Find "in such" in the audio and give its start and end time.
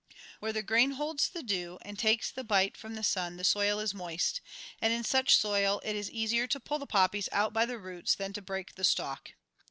4.91-5.35